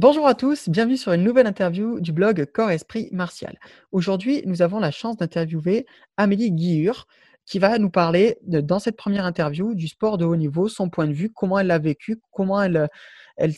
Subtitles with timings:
[0.00, 3.58] Bonjour à tous, bienvenue sur une nouvelle interview du blog Corps Esprit Martial.
[3.92, 5.84] Aujourd'hui, nous avons la chance d'interviewer
[6.16, 7.06] Amélie Guillure
[7.44, 11.06] qui va nous parler dans cette première interview du sport de haut niveau, son point
[11.06, 12.88] de vue, comment elle l'a vécu, comment elle,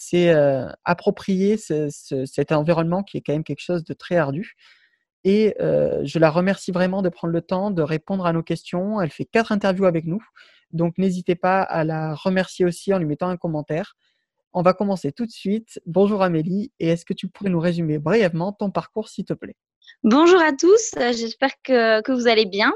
[0.01, 4.17] s'est euh, approprié ce- ce- cet environnement qui est quand même quelque chose de très
[4.17, 4.57] ardu.
[5.23, 9.01] Et euh, je la remercie vraiment de prendre le temps de répondre à nos questions.
[9.01, 10.21] Elle fait quatre interviews avec nous,
[10.73, 13.95] donc n'hésitez pas à la remercier aussi en lui mettant un commentaire.
[14.55, 15.81] On va commencer tout de suite.
[15.87, 19.57] Bonjour Amélie, et est-ce que tu pourrais nous résumer brièvement ton parcours, s'il te plaît?
[20.05, 22.73] Bonjour à tous, euh, j'espère que, vous allez bien.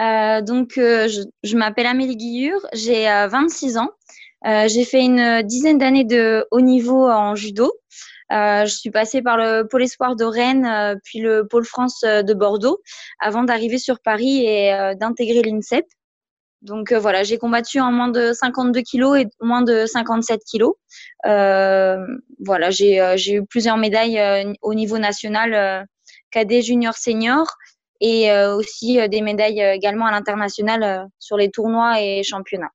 [0.00, 1.08] Euh, donc, euh,
[1.42, 3.90] je, m'appelle Amélie Guillure, j'ai euh, 26 ans.
[4.44, 7.70] J'ai fait une dizaine d'années de haut niveau en judo.
[8.30, 12.80] Je suis passée par le pôle espoir de Rennes, puis le pôle France de Bordeaux,
[13.18, 15.84] avant d'arriver sur Paris et d'intégrer l'INSEP.
[16.62, 20.74] Donc euh, voilà, j'ai combattu en moins de 52 kilos et moins de 57 kilos.
[21.26, 21.96] Euh,
[22.44, 24.20] voilà, j'ai euh, j'ai eu plusieurs médailles
[24.60, 25.86] au niveau national,
[26.30, 27.46] cadet, junior, senior,
[28.00, 32.70] et aussi des médailles également à l'international sur les tournois et championnats.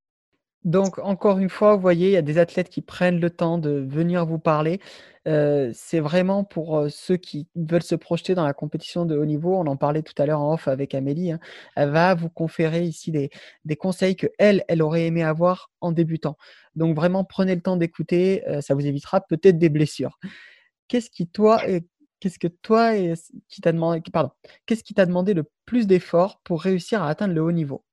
[0.64, 3.60] Donc, encore une fois, vous voyez, il y a des athlètes qui prennent le temps
[3.60, 4.80] de venir vous parler.
[5.26, 9.56] C'est vraiment pour ceux qui veulent se projeter dans la compétition de haut niveau.
[9.56, 11.32] On en parlait tout à l'heure en off avec Amélie.
[11.32, 11.40] hein.
[11.76, 13.32] Elle va vous conférer ici des,
[13.66, 16.38] des conseils que elle, elle aurait aimé avoir en débutant.
[16.76, 18.44] Donc, vraiment, prenez le temps d'écouter.
[18.62, 20.20] ça vous évitera peut-être des blessures.
[20.88, 21.60] Qu'est-ce qui, toi,
[22.20, 22.92] qu'est-ce que toi,
[23.50, 24.30] qui t'a demandé, pardon,
[24.66, 27.84] qu'est-ce qui t'a demandé le plus d'efforts pour réussir à atteindre le haut niveau?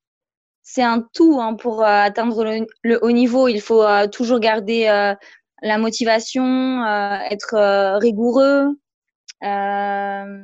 [0.62, 2.44] C'est un tout hein, pour atteindre
[2.82, 3.48] le, haut niveau.
[3.48, 5.14] Il faut toujours garder
[5.62, 8.68] la motivation, euh, être euh, rigoureux,
[9.44, 10.42] euh,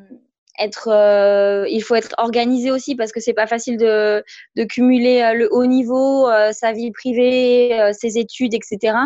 [0.60, 4.25] être, il faut être organisé aussi parce que c'est pas facile de,
[4.56, 8.97] de cumuler le haut niveau, sa vie privée, ses études, etc.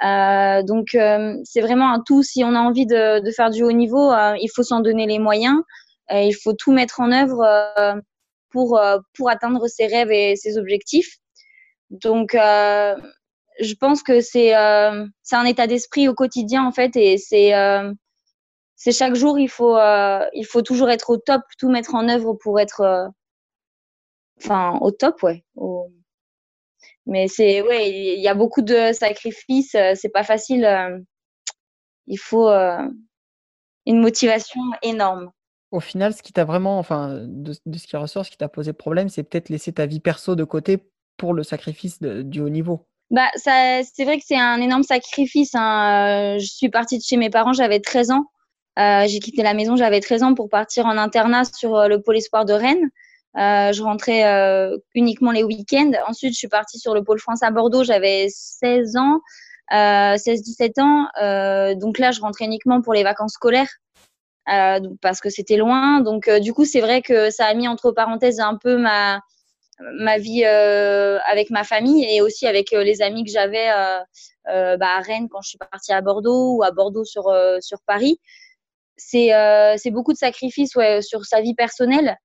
[0.00, 0.96] Donc
[1.42, 2.22] c'est vraiment un tout.
[2.22, 5.18] Si on a envie de, de faire du haut niveau, il faut s'en donner les
[5.18, 5.58] moyens.
[6.12, 7.44] Euh, il faut tout mettre en œuvre
[8.50, 8.80] pour
[9.16, 11.16] pour atteindre ses rêves et ses objectifs.
[11.90, 12.36] Donc
[13.60, 17.54] je pense que c'est euh, c'est un état d'esprit au quotidien en fait et c'est
[17.54, 17.92] euh,
[18.76, 22.34] chaque jour il faut euh, il faut toujours être au top, tout mettre en œuvre
[22.34, 23.10] pour être
[24.38, 25.44] enfin au top ouais.
[27.06, 31.04] Mais c'est ouais, il y a beaucoup de sacrifices, c'est pas facile.
[32.06, 32.48] il faut
[33.86, 35.30] une motivation énorme.
[35.70, 38.72] Au final, ce qui t'a vraiment, enfin, de, ce qui ressort, ce qui t'a posé
[38.72, 40.78] problème, c'est peut-être laisser ta vie perso de côté
[41.16, 42.86] pour le sacrifice du haut niveau.
[43.10, 45.54] Bah, c'est vrai que c'est un énorme sacrifice.
[45.54, 46.34] hein.
[46.36, 48.24] Euh, Je suis partie de chez mes parents, j'avais 13 ans.
[48.78, 52.00] Euh, j'ai quitté la maison, j'avais 13 ans pour partir en internat sur euh, le
[52.02, 52.90] pôle espoir de Rennes.
[53.36, 55.92] Euh, je rentrais euh, uniquement les week-ends.
[56.08, 59.20] Ensuite, je suis partie sur le pôle France à Bordeaux, j'avais 16 ans,
[59.72, 61.06] euh, 16-17 ans.
[61.22, 63.70] Euh, donc là, je rentrais uniquement pour les vacances scolaires.
[64.48, 66.00] donc, parce que c'était loin.
[66.00, 69.20] Donc, du coup, c'est vrai que ça a mis entre parenthèses un peu ma,
[69.80, 74.76] ma vie euh, avec ma famille et aussi avec euh, les amis que j'avais euh,
[74.76, 77.24] bah, à Rennes quand je suis partie à Bordeaux ou à Bordeaux sur,
[77.60, 78.20] sur Paris.
[78.96, 82.16] C'est beaucoup de sacrifices sur sa vie personnelle.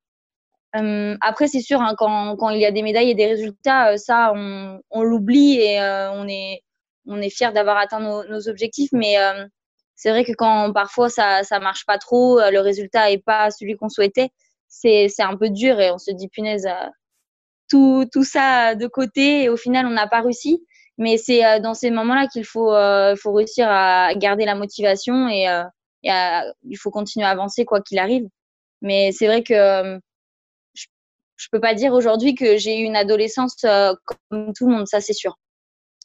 [0.75, 3.97] Euh, après, c'est sûr, hein, quand, quand il y a des médailles et des résultats,
[3.97, 6.61] ça, on, on l'oublie et on est,
[7.07, 8.91] on est fiers d'avoir atteint nos, objectifs.
[8.91, 9.15] Mais
[9.95, 13.75] c'est vrai que quand parfois ça ça marche pas trop, le résultat est pas celui
[13.75, 14.29] qu'on souhaitait,
[14.67, 16.67] c'est un peu dur et on se dit punaise,
[17.69, 20.63] tout, tout ça de côté et au final on n'a pas réussi.
[20.99, 25.29] Mais c'est euh, dans ces moments-là qu'il faut, euh, faut réussir à garder la motivation
[25.29, 25.63] et, euh,
[26.03, 28.27] il faut continuer à avancer quoi qu'il arrive.
[28.81, 29.99] Mais c'est vrai que
[30.73, 30.85] je,
[31.37, 35.01] je peux pas dire aujourd'hui que j'ai eu une adolescence comme tout le monde, ça
[35.01, 35.37] c'est sûr.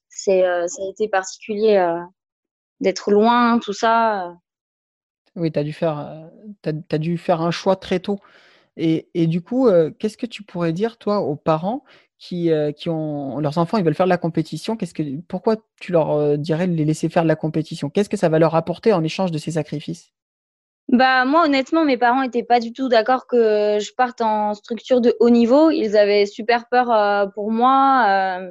[0.09, 1.85] C'est, ça a été particulier
[2.81, 4.35] d'être loin, tout ça.
[5.37, 5.65] Oui, tu as
[6.99, 8.21] dû faire un choix très tôt.
[8.77, 11.85] Et, du coup, euh, qu'est-ce que tu pourrais dire, toi, aux parents
[12.19, 15.57] qui, euh, qui ont leurs enfants, ils veulent faire de la compétition, qu'est-ce que, pourquoi
[15.81, 17.91] tu leur euh, dirais de les laisser faire de la compétition?
[17.91, 20.11] Qu'est-ce que ça va leur apporter en échange de ces sacrifices?
[20.89, 25.01] Bah moi honnêtement mes parents étaient pas du tout d'accord que je parte en structure
[25.01, 25.71] de haut niveau.
[25.71, 28.05] Ils avaient super peur pour moi.
[28.07, 28.51] Euh,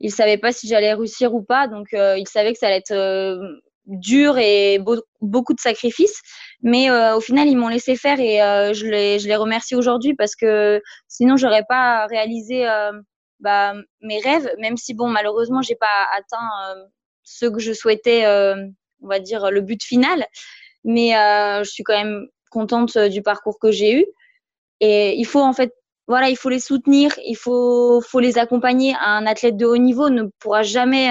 [0.00, 3.62] ils savaient pas si j'allais réussir ou pas, donc ils savaient que ça allait être
[3.86, 6.20] dur et beau- beaucoup de sacrifices.
[6.62, 9.74] Mais euh, au final ils m'ont laissé faire et euh, je les je les remercie
[9.74, 12.92] aujourd'hui parce que sinon j'aurais pas réalisé euh,
[13.40, 14.48] bah, mes rêves.
[14.58, 16.48] Même si bon malheureusement j'ai pas atteint
[17.24, 20.24] ce que je souhaitais, on va dire le but final
[20.84, 21.10] mais
[21.64, 24.06] je suis quand même contente du parcours que j'ai eu.
[24.80, 25.72] Et il faut en fait,
[26.08, 28.94] voilà, il faut les soutenir, il faut, faut les accompagner.
[29.00, 31.10] Un athlète de haut niveau ne pourra jamais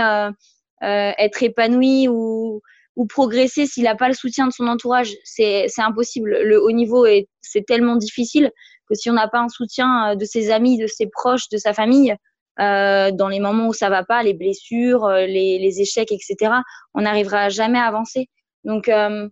[0.82, 2.62] être épanoui ou,
[2.96, 5.14] ou progresser s'il n'a pas le soutien de son entourage.
[5.24, 6.38] C'est impossible.
[6.44, 7.06] Le haut niveau,
[7.42, 8.52] c'est tellement difficile
[8.90, 11.74] que si on n'a pas un soutien de ses amis, de ses proches, de sa
[11.74, 12.16] famille,
[12.60, 16.54] euh, dans les moments où ça va pas, les blessures, euh, les, les échecs, etc.,
[16.94, 18.28] on n'arrivera jamais à avancer.
[18.66, 19.30] Donc, euh,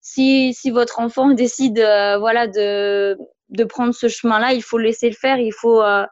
[0.00, 3.16] si, si votre enfant décide euh, voilà, de,
[3.50, 5.38] de prendre ce chemin-là, il faut le laisser le faire.
[5.38, 6.04] Il faut, euh,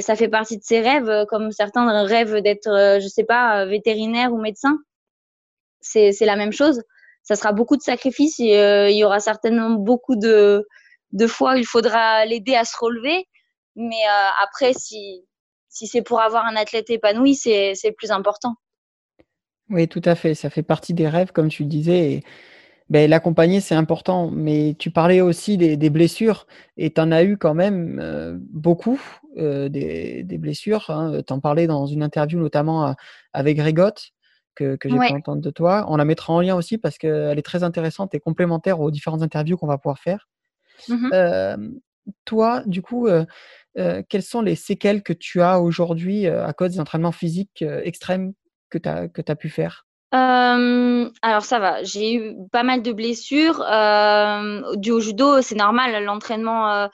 [0.00, 4.40] ça fait partie de ses rêves, comme certains rêvent d'être, je sais pas, vétérinaire ou
[4.40, 4.78] médecin.
[5.80, 6.82] C'est, la même chose.
[7.22, 8.38] Ça sera beaucoup de sacrifices.
[8.38, 10.64] Il y aura certainement beaucoup de,
[11.26, 13.26] fois où il faudra l'aider à se relever.
[13.76, 15.24] Mais euh, après, si,
[15.68, 18.54] c'est pour avoir un athlète épanoui, c'est plus important.
[19.70, 20.34] Oui, tout à fait.
[20.34, 22.22] Ça fait partie des rêves, comme tu disais.
[22.88, 24.30] Ben, L'accompagner, c'est important.
[24.30, 28.98] Mais tu parlais aussi des, blessures et tu en as eu quand même euh, beaucoup
[29.24, 30.90] euh, des, des, blessures.
[30.90, 31.22] Hein.
[31.26, 32.94] Tu en parlais dans une interview notamment
[33.32, 34.10] avec Grégotte
[34.54, 35.08] que, que j'ai ouais.
[35.08, 35.86] pu entendre de toi.
[35.88, 39.22] On la mettra en lien aussi parce qu'elle est très intéressante et complémentaire aux différentes
[39.22, 40.28] interviews qu'on va pouvoir faire.
[40.88, 41.56] Mmh euh,
[42.24, 43.06] toi, du coup,
[43.78, 47.62] euh, quelles sont les séquelles que tu as aujourd'hui euh, à cause des entraînements physiques
[47.62, 48.32] euh, extrêmes
[48.70, 49.86] que tu as, pu faire?
[50.14, 53.62] Euh, alors ça va, j'ai eu pas mal de blessures.
[53.62, 56.88] Euh, du au judo, c'est normal, l'entraînement euh,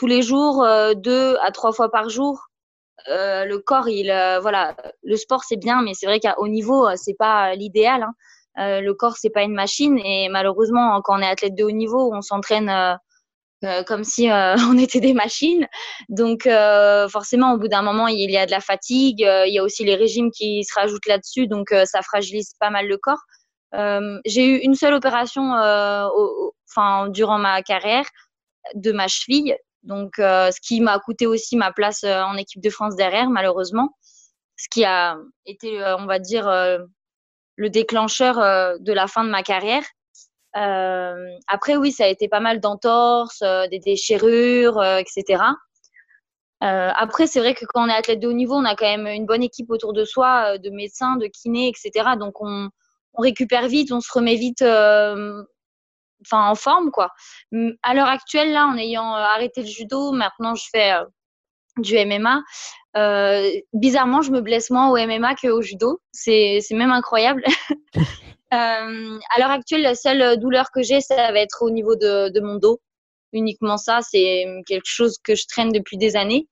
[0.00, 0.66] tous les jours,
[0.96, 2.48] deux à trois fois par jour.
[3.06, 4.06] le corps, il,
[4.40, 8.06] voilà, le sport c'est bien, mais c'est vrai qu'à haut niveau, c'est pas l'idéal.
[8.56, 8.80] Hein.
[8.80, 12.10] le corps, c'est pas une machine, et malheureusement, quand on est athlète de haut niveau,
[12.14, 12.98] on s'entraîne
[13.62, 15.66] euh, comme si euh, on était des machines.
[16.08, 19.20] Donc euh, forcément, au bout d'un moment, il y a de la fatigue.
[19.20, 22.86] il y a aussi les régimes qui se rajoutent là-dessus, donc ça fragilise pas mal
[22.86, 23.22] le corps.
[24.24, 25.52] j'ai eu une seule opération,
[27.08, 28.06] durant ma carrière,
[28.74, 29.56] de ma cheville.
[29.82, 33.96] Donc, ce qui m'a coûté aussi ma place en équipe de France derrière, malheureusement.
[34.56, 35.16] Ce qui a
[35.46, 36.48] été, on va dire,
[37.56, 38.36] le déclencheur
[38.78, 39.84] de la fin de ma carrière.
[40.56, 45.42] Euh, après, oui, ça a été pas mal d'entorses, euh, des déchirures, euh, etc.
[46.60, 49.06] après, c'est vrai que quand on est athlète de haut niveau, on a quand même
[49.06, 52.10] une bonne équipe autour de soi, de médecins, de kinés, etc.
[52.18, 52.68] Donc, on,
[53.14, 54.62] on récupère vite, on se remet vite
[56.22, 57.10] enfin en forme quoi.
[57.82, 60.94] À l'heure actuelle là, en ayant arrêté le judo, maintenant je fais
[61.78, 62.42] du MMA.
[62.96, 66.00] Euh, bizarrement, je me blesse moins au MMA qu'au judo.
[66.12, 67.44] C'est même incroyable.
[68.52, 72.30] Euh, à l'heure actuelle, la seule douleur que j'ai, ça va être au niveau de,
[72.30, 72.80] de mon dos.
[73.32, 76.48] Uniquement ça, c'est quelque chose que je traîne depuis des années.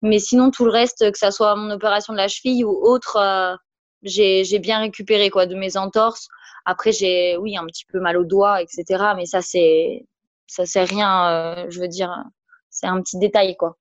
[0.00, 3.16] Mais sinon, tout le reste, que ça soit mon opération de la cheville ou autre,
[3.16, 3.54] euh,
[4.04, 6.28] j'ai bien récupéré quoi de mes entorses.
[6.64, 8.84] Après, j'ai, oui, un petit peu mal au doigt, etc.
[9.16, 10.06] Mais ça, c'est,
[10.46, 11.28] ça c'est rien.
[11.28, 12.24] Euh, je veux dire,
[12.70, 13.76] c'est un petit détail quoi.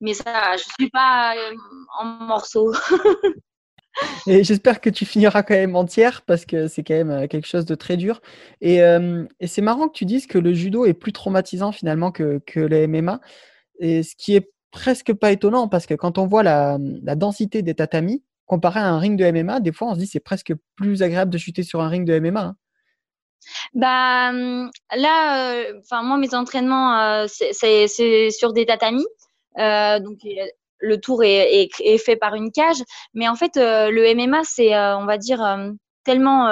[0.00, 1.54] Mais ça, je suis pas euh,
[2.00, 2.72] en morceaux.
[4.26, 7.66] J'espère que tu finiras quand même entière parce que c'est quand même euh, quelque chose
[7.66, 8.20] de très dur.
[8.60, 12.40] Et, et c'est marrant que tu dises que le judo est plus traumatisant finalement que,
[12.46, 13.20] que les MMA.
[13.80, 17.62] Et ce qui est presque pas étonnant parce que quand on voit la, la, densité
[17.62, 20.52] des tatamis comparé à un ring de MMA, des fois on se dit c'est presque
[20.76, 22.40] plus agréable de chuter sur un ring de MMA.
[22.40, 22.56] Hein.
[23.74, 29.06] Bah hum, là, enfin moi mes entraînements c'est sur des tatamis.
[29.58, 30.18] Euh, donc
[30.82, 32.82] le tour est, est, fait par une cage.
[33.14, 35.70] Mais en fait, euh, le MMA, c'est, euh, on va dire, euh,
[36.04, 36.50] tellement,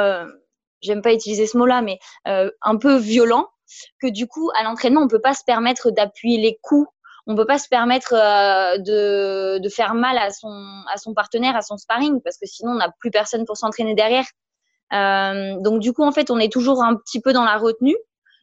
[0.81, 3.49] j'aime pas utiliser ce mot-là, mais un peu violent,
[4.01, 6.89] que du coup, à l'entraînement, on peut pas se permettre d'appuyer les coups.
[7.27, 8.13] On peut pas se permettre
[8.79, 10.49] de, de, faire mal à son,
[10.93, 13.95] à son partenaire, à son sparring, parce que sinon, on n'a plus personne pour s'entraîner
[13.95, 14.25] derrière.
[15.61, 17.97] donc, du coup, en fait, on est toujours un petit peu dans la retenue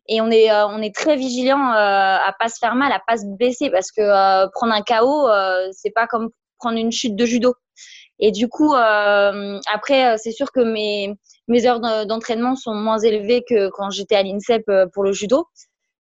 [0.10, 3.02] et on est euh, on est très vigilant euh, à pas se faire mal, à
[3.06, 5.28] pas se blesser parce que euh, prendre un KO
[5.72, 6.30] c'est pas comme
[6.60, 7.54] prendre une chute de judo.
[8.20, 11.14] Et du coup après c'est sûr que mes
[11.48, 15.48] mes heures d'entraînement sont moins élevées que quand j'étais à l'INSEP pour le judo,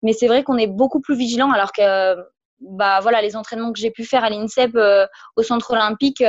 [0.02, 2.16] mais c'est vrai qu'on est beaucoup plus vigilant alors que
[2.60, 4.76] bah voilà les entraînements que j'ai pu faire à l'INSEP
[5.36, 6.24] au centre olympique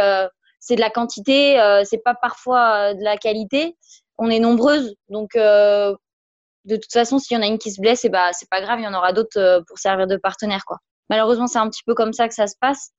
[0.59, 3.77] c'est de la quantité, c'est pas parfois de la qualité.
[4.17, 5.37] On est nombreuses, donc
[6.67, 8.49] de toute façon, s'il y en a une qui se blesse, et eh bah, c'est
[8.49, 10.65] pas grave, il y en aura d'autres euh, pour servir de partenaire.
[10.65, 10.77] Quoi.
[11.09, 12.91] Malheureusement, c'est un petit peu comme ça que ça se passe.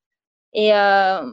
[0.55, 1.31] Et euh,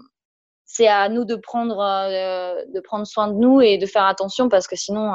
[0.66, 4.50] c'est à nous de prendre, euh, de prendre soin de nous et de faire attention
[4.50, 5.14] parce que sinon,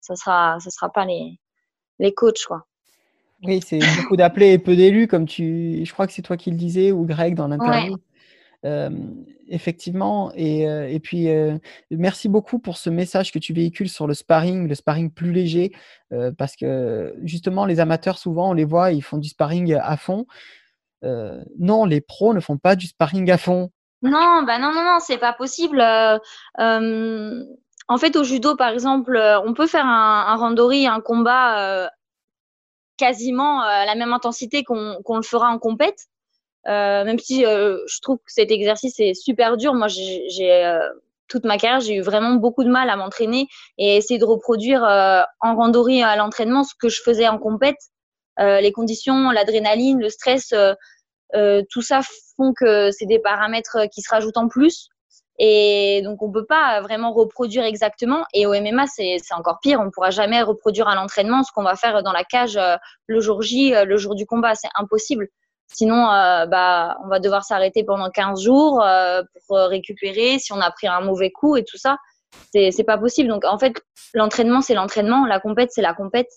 [0.00, 1.40] ça sera, ça sera pas les,
[1.98, 2.44] les coachs.
[2.46, 2.62] Quoi.
[3.42, 5.84] Oui, c'est beaucoup d'appelés et peu d'élus, comme tu.
[5.84, 7.96] Je crois que c'est toi qui le disais ou Greg dans l'interview.
[8.66, 8.90] Euh,
[9.48, 11.56] effectivement, et, et puis euh,
[11.90, 15.72] merci beaucoup pour ce message que tu véhicules sur le sparring, le sparring plus léger,
[16.36, 20.26] parce que justement les amateurs souvent on les voit, ils font du sparring à fond.
[21.02, 23.70] non, les pros ne font pas du sparring à fond.
[24.02, 25.80] Non, bah non, non, non, c'est pas possible.
[25.80, 26.18] en
[27.88, 31.90] En fait, au judo, par exemple, on peut faire un, un randori, un combat
[33.00, 36.06] quasiment à la même intensité qu'on le fera en compète.
[36.66, 39.74] même si je trouve que cet exercice est super dur.
[39.74, 40.78] Moi, j'ai
[41.28, 43.46] toute ma carrière, j'ai eu vraiment beaucoup de mal à m'entraîner
[43.78, 44.82] et essayer de reproduire
[45.40, 47.80] en randori à l'entraînement ce que je faisais en compète.
[48.38, 50.52] les conditions, l'adrénaline, le stress,
[51.32, 52.00] tout ça
[52.36, 54.90] font que c'est des paramètres qui se rajoutent en plus.
[55.42, 58.26] Et donc, on ne peut pas vraiment reproduire exactement.
[58.34, 59.80] Et au MMA, c'est encore pire.
[59.80, 62.76] On ne pourra jamais reproduire à l'entraînement ce qu'on va faire dans la cage euh,
[63.06, 64.54] le jour J, euh, le jour du combat.
[64.54, 65.28] C'est impossible.
[65.66, 68.84] Sinon, euh, bah, on va devoir s'arrêter pendant 15 jours
[69.46, 71.96] pour récupérer si on a pris un mauvais coup et tout ça.
[72.52, 73.30] C'est pas possible.
[73.30, 73.80] Donc, en fait,
[74.12, 75.24] l'entraînement, c'est l'entraînement.
[75.24, 76.28] La compète, c'est la compète.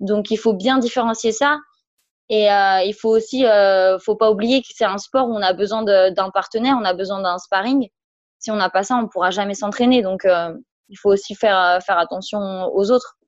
[0.00, 1.58] Donc, il faut bien différencier ça.
[2.30, 3.44] Et il faut aussi,
[4.00, 6.94] faut pas oublier que c'est un sport où on a besoin d'un partenaire, on a
[6.94, 7.88] besoin d'un sparring
[8.38, 10.02] si on n'a pas ça, on ne pourra jamais s'entraîner.
[10.02, 10.54] Donc, euh,
[10.88, 12.38] il faut aussi faire, euh, faire attention
[12.74, 13.18] aux autres.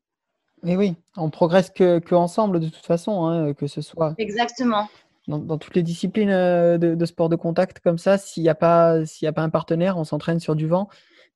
[0.65, 4.15] Et oui, on progresse que, que ensemble de toute façon, hein, que ce soit.
[4.19, 4.89] Exactement.
[5.27, 9.05] Dans, toutes les disciplines euh, de, sport de contact comme ça, s'il n'y a, pas,
[9.07, 10.89] s'il a pas un partenaire, on s'entraîne sur du vent.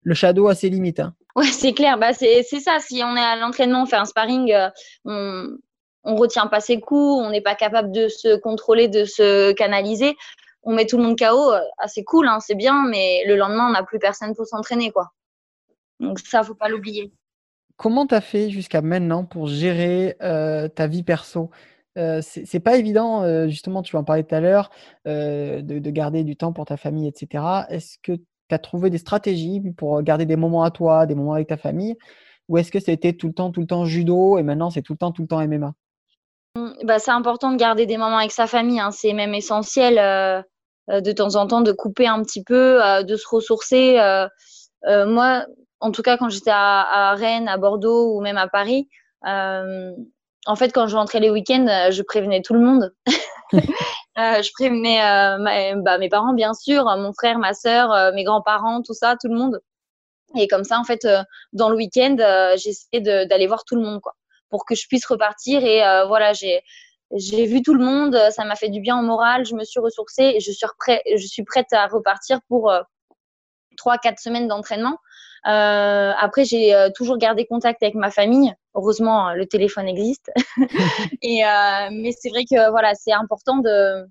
[0.03, 1.01] Le shadow a ses limites.
[1.01, 1.15] Hein.
[1.37, 1.97] Ouais, c'est clair.
[1.97, 2.79] Bah, c'est, ça.
[2.81, 4.53] Si on est à l'entraînement, on fait un sparring,
[5.05, 5.47] on,
[6.03, 10.17] on retient pas ses coups, on n'est pas capable de se contrôler, de se canaliser
[10.65, 13.37] on met tout le monde KO, euh, ah, c'est cool, hein, c'est bien, mais le
[13.37, 15.13] lendemain, on n'a plus personne pour s'entraîner, quoi.
[16.01, 17.13] Donc ça, faut pas l'oublier.
[17.77, 21.51] Comment tu as fait jusqu'à maintenant pour gérer euh, ta vie perso?
[21.99, 24.71] Euh, C'est pas évident, justement, tu en parlais tout à l'heure,
[25.05, 27.45] de, garder du temps pour ta famille, etc.
[27.69, 31.35] Est-ce que tu as trouvé des stratégies pour garder des moments à toi, des moments
[31.35, 31.97] avec ta famille?
[32.49, 34.93] Ou est-ce que été tout le temps, tout le temps judo et maintenant c'est tout
[34.93, 35.73] le temps, tout le temps MMA
[36.85, 38.91] bah, C'est important de garder des moments avec sa famille, hein.
[38.91, 40.45] c'est même essentiel.
[40.91, 43.99] Euh, de temps en temps de couper un petit peu, euh, de se ressourcer.
[43.99, 45.47] Euh, moi,
[45.81, 48.89] en tout cas, quand j'étais à, Rennes, à Bordeaux ou même à Paris,
[49.23, 52.95] en fait, quand je rentrais les week-ends, je prévenais tout le monde.
[54.17, 54.99] je prévenais
[55.83, 59.37] bah, mes parents, bien sûr, mon frère, ma sœur, mes grands-parents, tout ça, tout le
[59.37, 59.61] monde.
[60.37, 61.07] Et comme ça, en fait,
[61.55, 62.17] dans le week-end,
[62.57, 64.15] j'essayais d'aller voir tout le monde, quoi,
[64.51, 65.65] pour que je puisse repartir.
[65.65, 66.63] Et voilà, j'ai
[67.15, 69.79] j'ai vu tout le monde, ça m'a fait du bien au moral, je me suis
[69.81, 70.67] ressourcée et je suis,
[71.17, 72.81] je suis prête à repartir pour euh,
[73.77, 74.99] trois, quatre semaines d'entraînement.
[75.47, 78.53] Euh, après, j'ai euh, toujours gardé contact avec ma famille.
[78.75, 80.33] Heureusement, le téléphone existe.
[81.23, 81.43] et,
[81.93, 84.07] mais c'est vrai que voilà, c'est important de.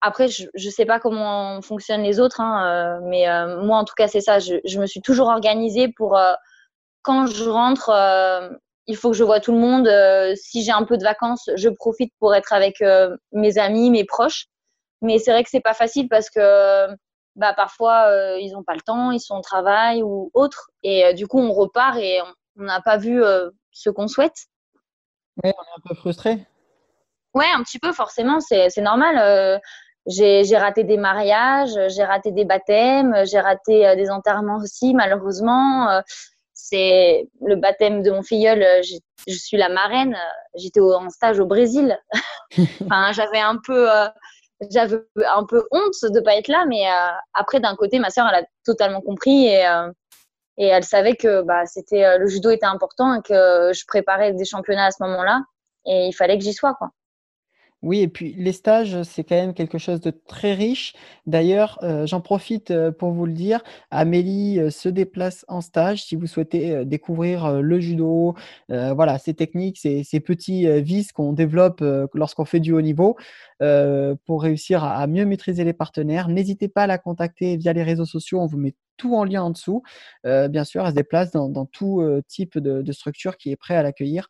[0.00, 3.24] Après, je ne sais pas comment fonctionnent les autres, hein, mais
[3.62, 4.38] moi, en tout cas, c'est ça.
[4.38, 6.20] Je, je, me suis toujours organisée pour
[7.02, 7.90] quand je rentre
[8.86, 9.86] il faut que je vois tout le monde.
[9.86, 13.90] Euh, si j'ai un peu de vacances, je profite pour être avec euh, mes amis,
[13.90, 14.46] mes proches.
[15.00, 16.88] Mais c'est vrai que c'est pas facile parce que
[17.34, 20.70] bah, parfois euh, ils n'ont pas le temps, ils sont au travail ou autre.
[20.82, 22.20] Et du coup, on repart et
[22.56, 23.22] on n'a pas vu
[23.70, 24.46] ce qu'on souhaite.
[25.42, 26.46] Oui, on est un peu frustré.
[27.34, 29.60] Ouais, un petit peu, forcément, c'est normal.
[30.06, 36.02] j'ai raté des mariages, j'ai raté des baptêmes, j'ai raté des enterrements aussi, malheureusement
[36.62, 38.62] c'est le baptême de mon filleul.
[38.62, 38.82] Euh,
[39.26, 40.14] je, suis la marraine.
[40.14, 41.98] Euh, j'étais en stage au Brésil.
[42.84, 44.06] enfin, j'avais un peu, euh,
[44.70, 45.02] j'avais
[45.34, 46.84] un peu honte de pas être là, mais
[47.34, 49.66] après, d'un côté, ma sœur, elle a totalement compris et,
[50.56, 54.44] et elle savait que bah, c'était le judo était important et que je préparais des
[54.44, 55.40] championnats à ce moment-là
[55.84, 56.90] et il fallait que j'y sois, quoi.
[57.82, 60.94] Oui, et puis les stages, c'est quand même quelque chose de très riche.
[61.26, 63.60] D'ailleurs, euh, j'en profite euh, pour vous le dire,
[63.90, 68.36] Amélie euh, se déplace en stage si vous souhaitez découvrir le judo,
[68.68, 71.82] voilà, ces techniques, ces, petits vices qu'on développe
[72.14, 73.16] lorsqu'on fait du haut niveau
[74.26, 76.28] pour réussir à, mieux maîtriser les partenaires.
[76.28, 79.42] N'hésitez pas à la contacter via les réseaux sociaux, on vous met tout en lien
[79.42, 79.82] en dessous.
[80.24, 83.82] bien sûr, elle se déplace dans, tout type de, de, structure qui est prêt à
[83.82, 84.28] l'accueillir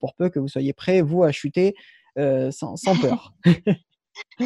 [0.00, 1.74] pour peu que vous soyez prêt, vous, à chuter
[2.18, 3.32] euh, sans, peur.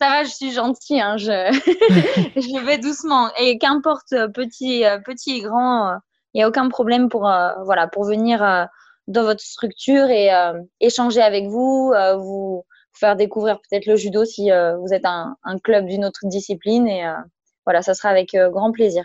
[0.00, 1.26] Ça va, je suis gentille, hein, je...
[2.40, 3.30] je vais doucement.
[3.38, 5.98] Et qu'importe, petit, euh, petit et grand, il euh,
[6.34, 7.30] n'y a aucun problème pour,
[7.64, 8.68] voilà, pour venir
[9.06, 10.30] dans votre structure et
[10.80, 15.86] échanger avec vous, vous faire découvrir peut-être le judo si vous êtes un, un club
[15.86, 16.88] d'une autre discipline.
[16.88, 17.04] Et
[17.64, 19.04] voilà, ça sera avec grand plaisir.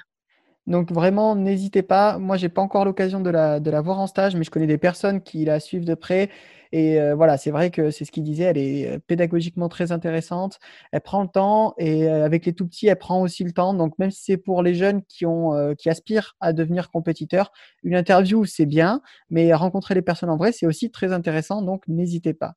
[0.66, 2.18] Donc vraiment, n'hésitez pas.
[2.18, 4.68] Moi, j'ai pas encore l'occasion de la, de la voir en stage, mais je connais
[4.68, 6.30] des personnes qui la suivent de près
[6.72, 9.92] et euh, voilà, c'est vrai que c'est ce qu'il disait, elle est euh, pédagogiquement très
[9.92, 10.60] intéressante,
[10.92, 13.74] elle prend le temps et euh, avec les tout petits, elle prend aussi le temps.
[13.74, 17.52] Donc même si c'est pour les jeunes qui, ont, qui aspirent à devenir compétiteurs,
[17.84, 21.88] une interview, c'est bien, mais rencontrer les personnes en vrai, c'est aussi très intéressant, donc
[21.88, 22.54] n'hésitez pas.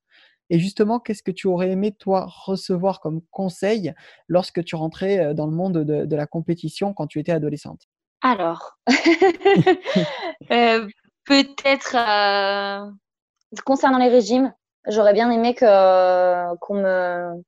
[0.50, 3.94] Et justement, qu'est-ce que tu aurais aimé, toi, recevoir comme conseil
[4.28, 7.88] lorsque tu rentrais dans le monde de, la compétition quand tu étais adolescente?
[8.20, 8.78] Alors,
[11.24, 11.96] peut-être
[13.64, 14.52] concernant les régimes,
[14.86, 17.42] j'aurais bien aimé que qu'on me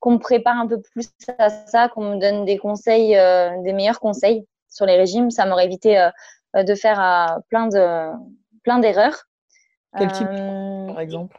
[0.00, 3.16] qu'on me prépare un peu plus à ça, qu'on me donne des conseils,
[3.62, 5.30] des meilleurs conseils sur les régimes.
[5.30, 6.10] Ça m'aurait évité
[6.54, 8.10] de faire plein de
[8.62, 9.24] plein d'erreurs.
[9.96, 10.28] Quel type,
[10.88, 11.38] par exemple?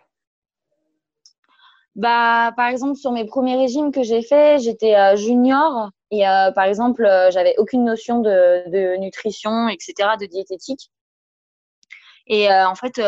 [1.96, 6.52] Bah, par exemple, sur mes premiers régimes que j'ai faits, j'étais euh, junior et euh,
[6.52, 10.92] par exemple, euh, j'avais aucune notion de, de, nutrition, etc., de diététique.
[12.28, 13.00] Et en fait,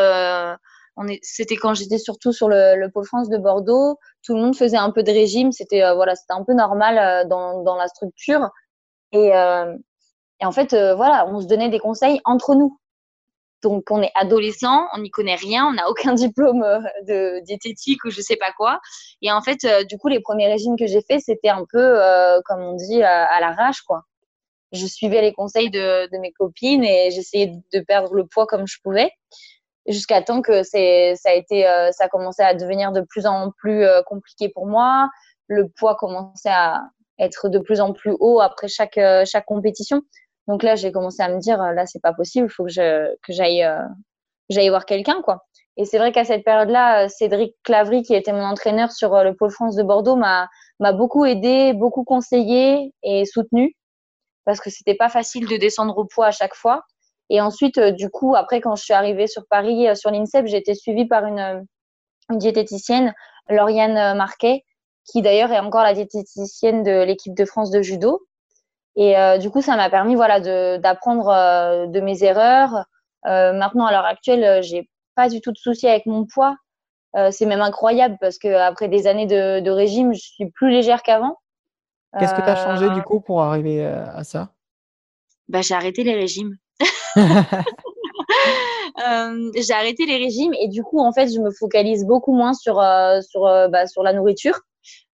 [1.21, 3.97] c'était quand j'étais surtout sur le, le, pôle France de Bordeaux.
[4.23, 5.51] Tout le monde faisait un peu de régime.
[5.51, 8.49] C'était voilà, c'était un peu normal dans, dans la structure.
[9.11, 12.77] Et, et en fait, voilà, on se donnait des conseils entre nous.
[13.63, 18.03] Donc, on est adolescent, on n'y connaît rien, on n'a aucun diplôme euh, de diététique
[18.05, 18.79] ou je sais pas quoi.
[19.21, 21.79] Et en fait, euh, du coup, les premiers régimes que j'ai faits, c'était un peu,
[21.79, 24.03] euh, comme on dit, à l'arrache, quoi.
[24.73, 28.77] Je suivais les conseils de mes copines et j'essayais de perdre le poids comme je
[28.83, 29.09] pouvais,
[29.87, 33.51] jusqu'à temps que c'est, ça a été, ça a commencé à devenir de plus en
[33.51, 35.09] plus compliqué pour moi.
[35.47, 36.83] Le poids commençait à
[37.19, 40.01] être de plus en plus haut après chaque chaque compétition.
[40.47, 43.13] Donc là, j'ai commencé à me dire, là, c'est pas possible, il faut que je
[43.21, 43.81] que j'aille euh,
[44.49, 45.45] j'aille voir quelqu'un, quoi.
[45.75, 49.23] Et c'est vrai qu'à cette période-là, euh, Cédric Clavry, qui était mon entraîneur sur euh,
[49.23, 50.47] le pôle France de Bordeaux, m'a
[50.79, 53.75] m'a beaucoup aidé, beaucoup conseillé et soutenu
[54.45, 56.83] parce que c'était pas facile de descendre au poids à chaque fois.
[57.29, 60.75] Et ensuite, du coup, après, quand je suis arrivée sur Paris, sur l'INSEP, j'ai été
[60.75, 61.65] suivie par une,
[62.29, 63.13] une diététicienne,
[63.49, 64.63] Lauriane Marquet,
[65.05, 68.21] qui d'ailleurs est encore la diététicienne de l'équipe de France de judo.
[68.97, 70.39] Et euh, du coup, ça m'a permis voilà,
[70.79, 72.85] d'apprendre euh, de, mes erreurs.
[73.25, 76.55] Euh, maintenant, à l'heure actuelle, j'ai pas du tout de souci avec mon poids.
[77.31, 81.37] c'est même incroyable parce qu'après des années de, régime, je suis plus légère qu'avant.
[82.19, 84.49] Qu'est-ce que tu as changé du coup pour arriver à ça?
[85.47, 86.57] Bah, J'ai arrêté les régimes.
[89.55, 92.75] j'ai arrêté les régimes et du coup, en fait, je me focalise beaucoup moins sur,
[93.27, 94.59] sur, bah, sur la nourriture.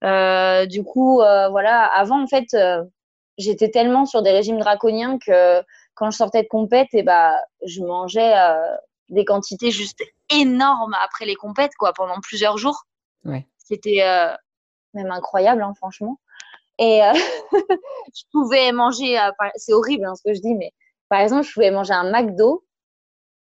[0.02, 2.54] du coup, voilà, avant, en fait,
[3.38, 5.62] j'étais tellement sur des régimes draconiens que
[5.96, 8.76] quand je sortais de compète, et eh bah, je mangeais euh,
[9.10, 12.84] des quantités juste énormes après les compètes, quoi, pendant plusieurs jours.
[13.26, 13.48] Ouais.
[13.58, 14.34] C'était euh,
[14.94, 16.20] même incroyable, hein, franchement.
[16.80, 17.14] Et euh,
[18.16, 19.20] je pouvais manger,
[19.56, 20.72] c'est horrible hein, ce que je dis, mais
[21.10, 22.66] par exemple, je pouvais manger un McDo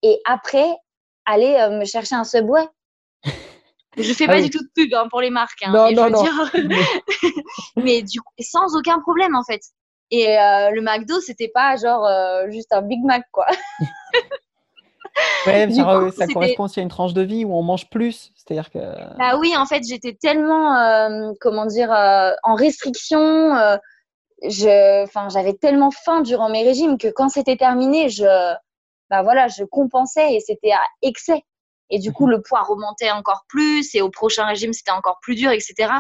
[0.03, 0.69] et après
[1.27, 2.67] aller me chercher un Subway.
[3.97, 5.63] Je fais ah pas du tout de pub hein, pour les marques.
[5.65, 6.25] Hein, non, non, non.
[7.77, 9.61] mais du coup, sans aucun problème en fait.
[10.11, 13.47] Et euh, le McDo, c'était pas genre euh, juste un Big Mac, quoi.
[15.47, 18.33] ouais, ça, ça correspond aussi à une tranche de vie où on mange plus.
[18.35, 18.79] C'est-à-dire que.
[19.19, 23.57] Bah oui, en fait, j'étais tellement, euh, comment dire, en restriction.
[24.43, 28.25] Je, enfin, j'avais tellement faim durant mes régimes que quand c'était terminé, je,
[29.11, 31.43] bah voilà, je compensais et c'était à excès.
[31.91, 32.33] Et du coup, mhm.
[32.33, 35.93] le poids remontait encore plus et au prochain régime, c'était encore plus dur, etc.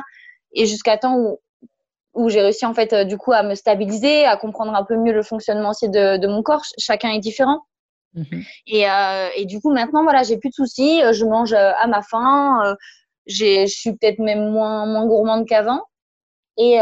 [0.52, 1.40] Et jusqu'à temps où
[2.14, 4.96] où j'ai réussi en fait euh, du coup à me stabiliser, à comprendre un peu
[4.96, 6.64] mieux le fonctionnement aussi de, de mon corps.
[6.78, 7.60] Chacun est différent.
[8.14, 8.42] Mhm.
[8.66, 11.02] Et, euh, et, du coup maintenant voilà, j'ai plus de soucis.
[11.02, 12.74] Euh, je mange à ma faim.
[13.26, 15.82] Je suis peut-être même moins moins gourmande qu'avant.
[16.62, 16.78] Et,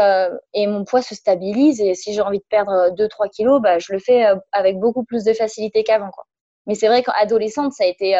[0.53, 1.79] et, mon poids se stabilise.
[1.79, 5.23] Et si j'ai envie de perdre 2-3 kilos, bah, je le fais avec beaucoup plus
[5.23, 6.09] de facilité qu'avant.
[6.11, 6.25] Quoi.
[6.67, 8.13] Mais c'est vrai qu'adolescente, ça a été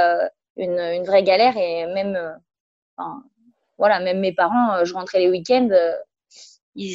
[0.56, 1.58] une, vraie galère.
[1.58, 2.18] Et même,
[3.78, 5.68] voilà, même mes parents, je rentrais les week-ends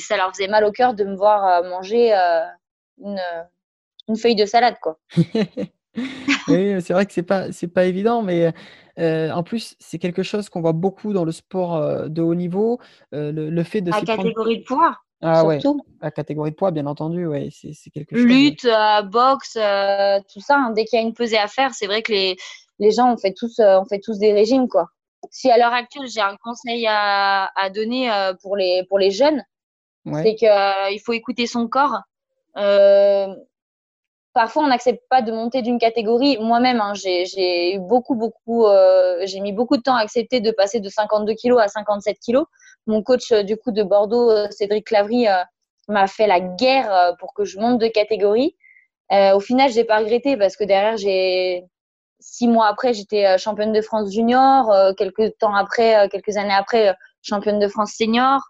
[0.00, 2.44] ça leur faisait mal au cœur de me voir euh, manger euh,
[2.98, 3.20] une,
[4.08, 4.98] une, feuille de salade, quoi.
[6.48, 8.52] oui, c'est vrai que c'est pas c'est pas évident, mais
[8.98, 12.78] euh, en plus c'est quelque chose qu'on voit beaucoup dans le sport de haut niveau,
[13.12, 14.96] le, fait de la catégorie de poids.
[15.26, 15.76] Ah surtout.
[15.76, 18.26] ouais, la catégorie de poids, bien entendu, ouais, c'est quelque chose.
[18.26, 18.68] Lutte,
[19.10, 20.56] boxe, tout ça.
[20.56, 22.36] Hein, dès qu'il y a une pesée à faire, c'est vrai que les,
[22.78, 24.88] les gens ont fait tous on fait tous des régimes, quoi.
[25.30, 28.10] Si à l'heure actuelle j'ai un conseil à, à donner
[28.42, 29.42] pour les pour les jeunes,
[30.12, 32.00] c'est qu'il euh, faut écouter son corps.
[32.56, 33.34] Euh,
[34.34, 36.36] parfois, on n'accepte pas de monter d'une catégorie.
[36.38, 40.80] Moi-même, hein, j'ai beaucoup, beaucoup, euh, j'ai mis beaucoup de temps à accepter de passer
[40.80, 42.46] de 52 kilos à 57 kilos.
[42.86, 45.26] Mon coach du coup de Bordeaux, Cédric Clavry,
[45.88, 48.56] m'a fait la guerre pour que je monte de catégorie.
[49.10, 51.64] au final, j'ai pas regretté parce que derrière, j'ai
[52.20, 54.70] six mois après, j'étais championne de France junior.
[54.98, 58.40] quelques temps après, quelques années après, championne de France senior.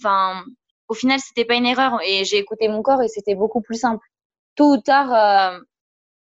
[0.00, 0.42] Enfin,
[0.88, 3.78] au final, c'était pas une erreur et j'ai écouté mon corps et c'était beaucoup plus
[3.78, 4.04] simple.
[4.58, 5.60] Tôt ou tard, euh,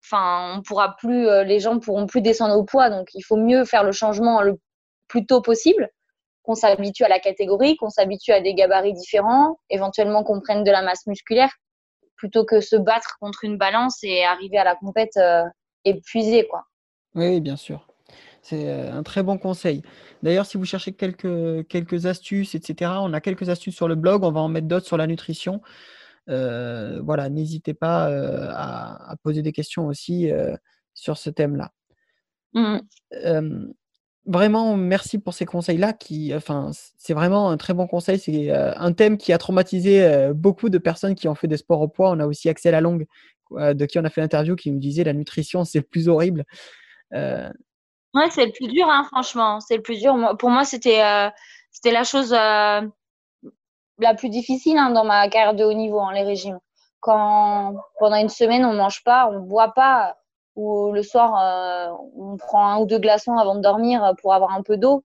[0.04, 3.38] enfin, on pourra plus, euh, les gens pourront plus descendre au poids, donc il faut
[3.38, 4.60] mieux faire le changement le
[5.08, 5.88] plus tôt possible,
[6.42, 10.70] qu'on s'habitue à la catégorie, qu'on s'habitue à des gabarits différents, éventuellement qu'on prenne de
[10.70, 11.48] la masse musculaire.
[12.16, 15.18] plutôt que se battre contre une balance et arriver à la compète
[15.84, 16.64] épuisé, quoi.
[17.14, 17.86] Oui, bien sûr.
[18.42, 19.82] C'est un très bon conseil.
[20.22, 24.24] D'ailleurs, si vous cherchez quelques, quelques astuces, etc., on a quelques astuces sur le blog,
[24.24, 25.62] on va en mettre d'autres sur la nutrition.
[26.26, 28.06] Voilà, n'hésitez pas
[28.52, 30.30] à, poser des questions aussi
[30.94, 31.72] sur ce thème-là.
[32.54, 32.78] Mmh.
[34.24, 35.92] vraiment, merci pour ces conseils-là.
[35.92, 38.18] Qui, enfin, c'est vraiment un très bon conseil.
[38.18, 41.88] C'est un thème qui a traumatisé beaucoup de personnes qui ont fait des sports au
[41.88, 42.10] poids.
[42.10, 43.06] On a aussi Axel Along,
[43.50, 46.44] de qui on a fait l'interview, qui nous disait la nutrition, c'est le plus horrible.
[48.16, 49.60] Ouais, c'est le plus dur, hein, franchement.
[49.60, 50.16] C'est le plus dur.
[50.38, 51.28] Pour moi, c'était euh,
[51.70, 52.80] c'était la chose euh,
[53.98, 56.58] la plus difficile hein, dans ma carrière de haut niveau, hein, les régimes.
[57.00, 60.16] Quand pendant une semaine, on mange pas, on boit pas,
[60.54, 64.52] ou le soir, euh, on prend un ou deux glaçons avant de dormir pour avoir
[64.52, 65.04] un peu d'eau.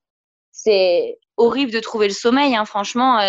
[0.52, 3.20] C'est horrible de trouver le sommeil, hein, franchement.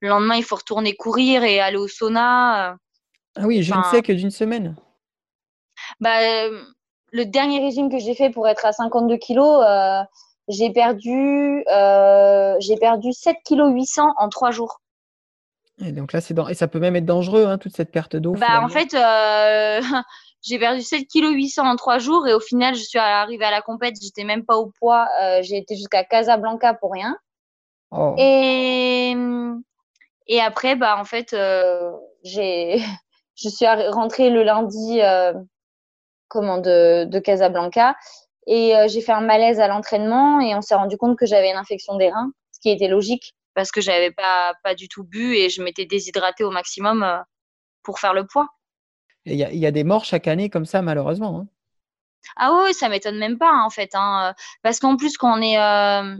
[0.00, 2.76] le lendemain, il faut retourner courir et aller au sauna.
[3.36, 4.76] Ah oui, je ne sais que d'une semaine.
[6.00, 6.18] Bah,
[7.14, 10.02] le dernier régime que j'ai fait pour être à 52 kilos, euh,
[10.48, 14.80] j'ai perdu, euh, j'ai perdu 7 kg 800 en 3 jours.
[15.78, 18.34] Et donc là, c'est et ça peut même être dangereux, hein, toute cette perte d'eau.
[18.34, 19.80] Bah, en fait, euh,
[20.42, 23.50] j'ai perdu 7 kg 800 en 3 jours et au final, je suis arrivée à
[23.50, 25.08] la compète, j'étais même pas au poids,
[25.42, 27.16] j'ai été jusqu'à Casablanca pour rien.
[27.90, 28.14] Oh.
[28.18, 29.16] Et,
[30.28, 31.34] et après, bah, en fait,
[32.22, 32.78] j'ai,
[33.36, 35.00] je suis rentrée le lundi
[36.34, 37.96] comment, de, Casablanca.
[38.46, 41.50] Et euh, j'ai fait un malaise à l'entraînement et on s'est rendu compte que j'avais
[41.50, 45.04] une infection des reins, ce qui était logique parce que j'avais pas, pas du tout
[45.04, 47.18] bu et je m'étais déshydratée au maximum euh,
[47.82, 48.48] pour faire le poids.
[49.26, 51.40] Il y, y, a des morts chaque année comme ça, malheureusement.
[51.40, 51.46] Hein.
[52.36, 53.90] Ah oui, ça m'étonne même pas, en fait.
[53.94, 56.16] Hein, parce qu'en plus, quand on, est, euh,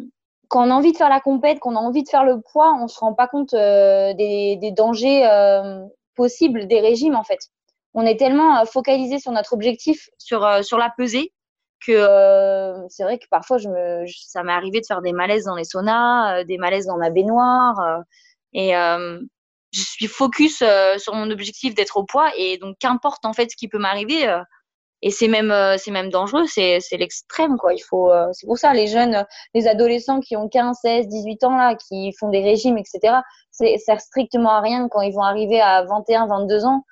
[0.49, 2.73] quand on a envie de faire la compète, qu'on a envie de faire le poids,
[2.75, 5.29] on ne se rend pas compte des, des, dangers
[6.14, 7.51] possibles des régimes, en fait
[7.94, 11.33] on est tellement euh, focalisé sur notre objectif, sur, euh, sur la pesée,
[11.87, 15.44] que euh, c'est vrai que parfois, je me, ça m'est arrivé de faire des malaises
[15.44, 18.03] dans les saunas, des malaises dans ma baignoire.
[18.53, 18.73] et
[19.73, 20.62] je suis focus
[20.99, 22.31] sur mon objectif d'être au poids.
[22.38, 24.40] Et donc, qu'importe en fait ce qui peut m'arriver,
[25.03, 28.87] et c'est même c'est même dangereux c'est l'extrême quoi il faut c'est pour ça les
[28.87, 33.18] jeunes les adolescents qui ont 15 16 18 ans là qui font des régimes etc
[33.51, 36.85] ça sert strictement à rien quand ils vont arriver à 21 22 ans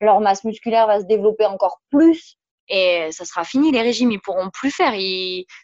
[0.00, 2.39] leur masse musculaire va se développer encore plus
[2.70, 3.72] et ça sera fini.
[3.72, 4.92] Les régimes, ils pourront plus faire.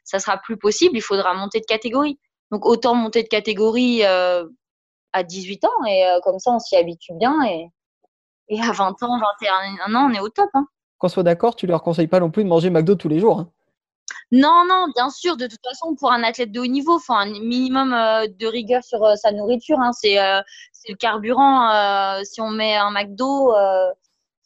[0.05, 0.97] Ça ça sera plus possible.
[0.97, 2.19] Il faudra monter de catégorie.
[2.51, 4.45] Donc autant monter de catégorie euh,
[5.13, 7.69] à 18 ans et euh, comme ça on s'y habitue bien et,
[8.49, 10.49] et à 20 ans, 21 ans, on est au top.
[10.55, 10.67] Hein.
[10.99, 13.41] Qu'on soit d'accord, tu leur conseilles pas non plus de manger McDo tous les jours.
[13.41, 13.51] Hein.
[14.33, 15.37] Non, non, bien sûr.
[15.37, 18.47] De toute façon, pour un athlète de haut niveau, il faut un minimum euh, de
[18.47, 19.79] rigueur sur sa nourriture.
[19.81, 19.93] Hein.
[19.93, 22.23] C'est le carburant.
[22.25, 23.53] si on met un McDo,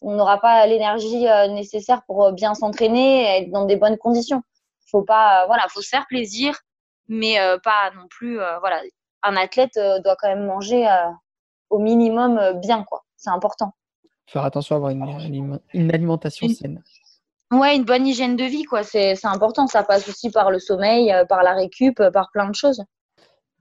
[0.02, 3.98] on n'aura pas l'énergie euh, nécessaire pour euh, bien s'entraîner et être dans des bonnes
[3.98, 4.42] conditions.
[4.90, 6.58] Faut pas, euh, voilà, faut se faire plaisir,
[7.08, 8.82] mais pas non plus, voilà.
[9.22, 10.88] Un athlète doit quand même manger
[11.68, 13.02] au minimum bien, quoi.
[13.16, 13.72] C'est important.
[14.26, 16.82] Faire attention à avoir une, une alimentation saine.
[17.50, 18.84] Ouais, une bonne hygiène de vie, quoi.
[18.84, 19.66] C'est important.
[19.66, 22.84] Ça passe aussi par le sommeil, par la récup, par plein de choses.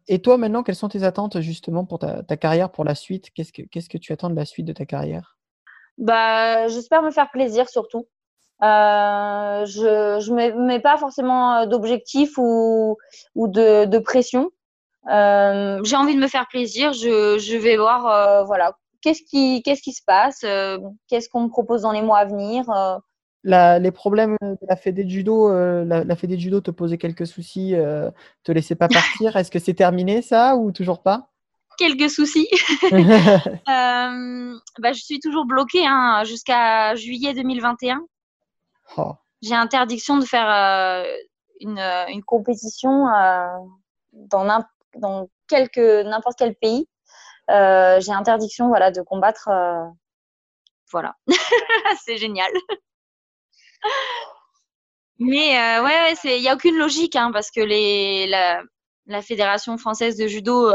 [0.08, 3.32] Et toi, maintenant, quelles sont tes attentes justement pour ta, carrière, pour la suite?
[3.34, 5.39] Qu'est-ce que Qu'est-ce que tu attends de la suite de ta carrière?
[6.00, 8.08] Bah, j'espère me faire plaisir surtout.
[8.62, 12.98] Euh, je ne mets, pas forcément euh, d'objectif ou,
[13.36, 14.50] ou de, de pression.
[15.10, 16.94] Euh, j'ai envie de me faire plaisir.
[16.94, 20.46] Je, je vais voir, euh, voilà, qu'est-ce qui, qu'est-ce qui se passe,
[21.08, 22.66] qu'est-ce qu'on me propose dans les mois à venir?
[23.46, 26.98] La, les problèmes de la fédé de judo, la, la fédé de judo te posait
[26.98, 27.74] quelques soucis,
[28.44, 29.38] te laissait pas partir.
[29.38, 31.29] Est-ce que c'est terminé ça ou toujours pas?
[31.80, 32.50] Quelques soucis.
[33.70, 38.02] Euh, bah, je suis toujours bloquée hein, jusqu'à juillet 2021.
[39.42, 41.04] J'ai interdiction de faire euh,
[41.60, 43.48] une, une, compétition euh,
[44.12, 44.46] dans,
[44.96, 46.88] dans n'importe quel pays.
[47.48, 49.50] J'ai interdiction voilà, de combattre.
[50.92, 51.16] voilà,
[52.04, 52.52] c'est génial.
[55.20, 58.64] Mais ouais, il n'y a aucune logique hein, parce que les, la,
[59.06, 60.72] la Fédération française de judo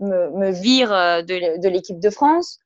[0.00, 2.58] me, vire euh, de, l'équipe de France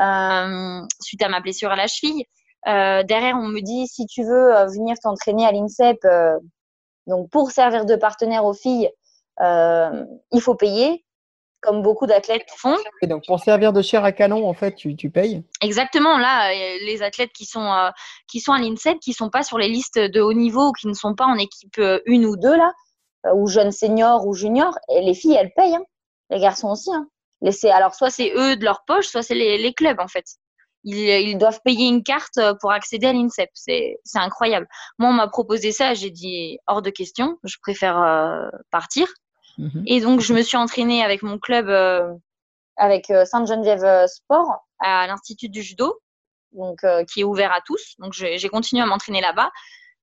[0.00, 2.24] euh, suite à ma blessure à la cheville.
[2.66, 5.98] Euh, derrière, on me dit si tu veux venir t'entraîner à l'INSEP,
[7.06, 8.90] donc pour servir de partenaire aux filles,
[9.40, 11.04] il faut payer
[11.62, 12.76] comme beaucoup d'athlètes font.
[13.02, 15.42] Et donc, pour servir de chair à canon, en fait, tu, tu payes?
[15.60, 16.18] Exactement.
[16.18, 17.90] Là, les athlètes qui sont,
[18.28, 20.86] qui sont à l'INSEP, qui ne sont pas sur les listes de haut niveau, qui
[20.86, 22.72] ne sont pas en équipe une ou deux, là,
[23.34, 25.76] ou jeunes seniors ou juniors, les filles, elles payent.
[25.76, 25.84] Hein.
[26.30, 26.90] Les garçons aussi.
[26.92, 27.08] Hein.
[27.72, 30.24] alors, soit c'est eux de leur poche, soit c'est les, clubs, en fait.
[30.84, 33.50] ils, doivent payer une carte pour accéder à l'INSEP.
[33.54, 34.66] C'est incroyable.
[34.98, 39.06] Moi, on m'a proposé ça, j'ai dit hors de question, je préfère partir.
[39.58, 39.84] Mhm.
[39.86, 41.70] Et donc, je me suis entraînée avec mon club,
[42.76, 45.98] avec Sainte-Geneviève Sport, à l'Institut du judo,
[46.52, 47.94] donc, qui est ouvert à tous.
[47.98, 49.50] Donc, j'ai continué à m'entraîner là-bas.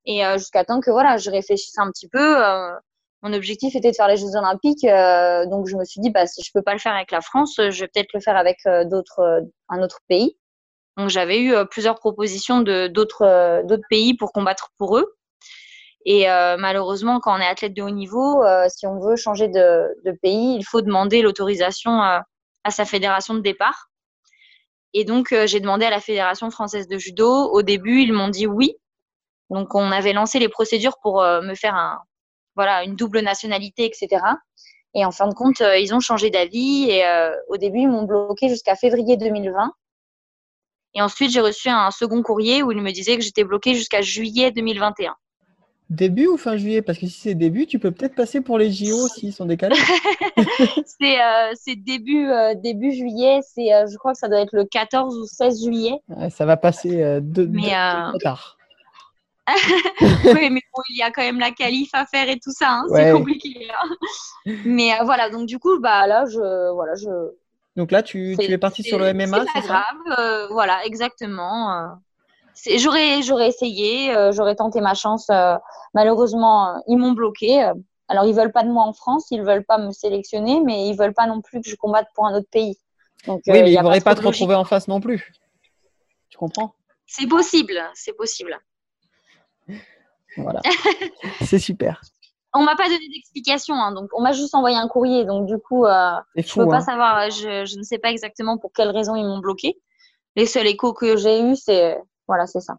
[0.05, 2.35] Et jusqu'à temps que voilà, je réfléchisse un petit peu
[3.23, 4.83] mon objectif était de faire les Jeux Olympiques.
[4.83, 7.21] Euh, donc, je me suis dit, bah, si je peux pas le faire avec la
[7.21, 8.83] France, je vais peut-être le faire avec euh,
[9.19, 10.37] euh, un autre pays.
[10.97, 15.15] Donc, j'avais eu plusieurs propositions de d'autres pays pour combattre pour eux.
[16.05, 20.55] Et malheureusement, quand on est athlète de haut niveau, si on veut changer de pays,
[20.55, 22.23] il faut demander l'autorisation à
[22.69, 23.89] sa fédération de départ.
[24.93, 27.25] Et donc, j'ai demandé à la Fédération française de judo.
[27.25, 28.75] Au début, ils m'ont dit oui.
[29.49, 32.03] Donc, on avait lancé les procédures pour me faire un,
[32.55, 34.21] voilà, une double nationalité, etc.
[34.95, 37.89] Et en fin de compte, euh, ils ont changé d'avis et euh, au début, ils
[37.89, 39.71] m'ont bloqué jusqu'à février 2020.
[40.95, 44.01] Et ensuite, j'ai reçu un second courrier où ils me disaient que j'étais bloquée jusqu'à
[44.01, 45.15] juillet 2021.
[45.89, 46.83] Début ou fin juillet?
[46.83, 49.75] Parce que si c'est début, tu peux peut-être passer pour les JO s'ils sont décalés.
[51.01, 53.39] Euh, c'est début, début juillet.
[53.41, 55.99] C'est, je crois que ça doit être le 14 ou 16 juillet.
[56.29, 58.57] ça va passer de, tard.
[60.01, 62.69] oui, mais bon, il y a quand même la qualif à faire et tout ça,
[62.69, 63.67] hein, c'est compliqué.
[63.69, 64.55] Hein.
[64.65, 67.09] Mais euh, voilà, donc du coup, bah là, je, voilà, je.
[67.75, 70.19] Donc là, tu, tu es parti sur le MMA, c'est pas grave.
[70.19, 71.73] Euh, voilà, exactement.
[71.73, 71.87] Euh.
[72.77, 75.29] J'aurais, j'aurais essayé, j'aurais tenté ma chance.
[75.93, 77.67] malheureusement, ils m'ont bloqué.
[78.07, 80.95] Alors, ils veulent pas de moi en France, ils veulent pas me sélectionner, mais ils
[80.95, 82.77] veulent pas non plus que je combatte pour un autre pays.
[83.25, 85.33] Donc, oui, mais ils ne pas te retrouver en face non plus.
[86.29, 86.75] Tu comprends?
[87.07, 88.59] C'est possible, c'est possible.
[90.37, 90.61] Voilà.
[91.41, 92.01] c'est super.
[92.53, 95.57] On m'a pas donné d'explication, hein, donc on m'a juste envoyé un courrier, donc du
[95.57, 96.81] coup, euh, je peux pas hein.
[96.81, 99.79] savoir, je, ne sais pas exactement pour quelles raisons ils m'ont bloqué.
[100.35, 102.77] Les seuls échos que j'ai eus, c'est voilà, c'est ça.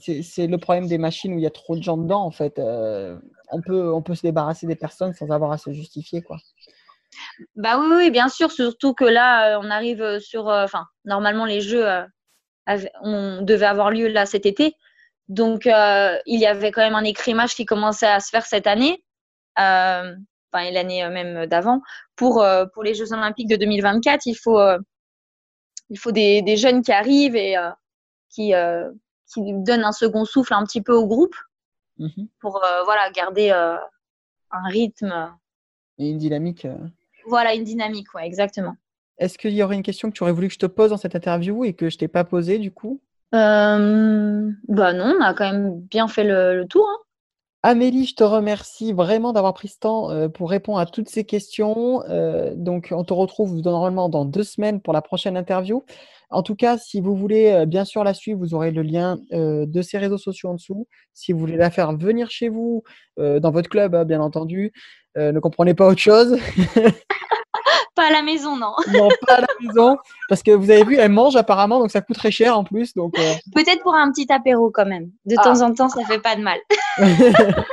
[0.00, 2.58] C'est le problème des machines où il y a trop de gens dedans, en fait.
[2.58, 3.16] Euh,
[3.52, 6.38] on, peut, on peut se débarrasser des personnes sans avoir à se justifier, quoi.
[7.54, 10.48] Bah oui, oui, bien sûr, surtout que là, euh, on arrive sur.
[10.48, 11.86] Euh, enfin, normalement, les jeux
[13.02, 14.74] on devait avoir lieu là cet été.
[15.28, 18.66] Donc, euh, il y avait quand même un écrémage qui commençait à se faire cette
[18.66, 19.04] année,
[19.58, 20.14] euh,
[20.52, 21.80] enfin l'année même d'avant,
[22.16, 24.26] pour, euh, pour les Jeux Olympiques de 2024.
[24.26, 24.60] Il faut,
[25.88, 27.56] il faut des, des, jeunes qui arrivent et
[28.28, 28.52] qui,
[29.32, 31.36] qui donnent un second souffle un petit peu au groupe
[31.98, 32.28] mhm.
[32.40, 35.32] pour voilà, garder un rythme.
[35.98, 36.66] Et une dynamique.
[37.26, 38.76] Voilà, une dynamique, ouais, exactement.
[39.16, 40.96] Est-ce qu'il y aurait une question que tu aurais voulu que je te pose dans
[40.96, 43.00] cette interview et que je t'ai pas posée du coup?
[43.34, 46.86] Euh, bah non, on a quand même bien fait le, tour.
[46.88, 46.98] Hein.
[47.62, 51.24] Amélie, je te remercie vraiment d'avoir pris ce temps euh, pour répondre à toutes ces
[51.24, 52.02] questions.
[52.08, 55.82] Euh, donc, on te retrouve normalement dans deux semaines pour la prochaine interview.
[56.30, 59.82] En tout cas, si vous voulez bien sûr la suivre, vous aurez le lien de
[59.82, 60.88] ses réseaux sociaux en dessous.
[61.12, 62.82] Si vous voulez la faire venir chez vous,
[63.16, 64.72] dans votre club, hein, bien entendu,
[65.16, 66.36] ne comprenez pas autre chose.
[67.94, 68.74] Pas à la maison, non.
[68.92, 69.96] non, pas à la maison.
[70.28, 72.94] Parce que vous avez vu, elle mange apparemment, donc ça coûte très cher en plus.
[72.94, 73.34] Donc, euh.
[73.54, 75.10] Peut-être pour un petit apéro quand même.
[75.24, 75.64] De temps ah.
[75.64, 76.58] en temps, ça fait pas de mal.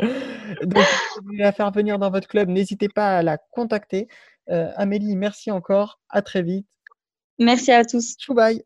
[0.00, 4.08] donc, si vous voulez la faire venir dans votre club, n'hésitez pas à la contacter.
[4.50, 6.00] Euh, Amélie, merci encore.
[6.08, 6.66] À très vite.
[7.38, 8.16] Merci à tous.
[8.18, 8.62] Chou bye.